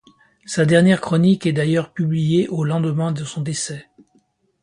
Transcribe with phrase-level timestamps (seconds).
[0.47, 3.85] Sa dernière chronique est d'ailleurs publiée au lendemain de son décès.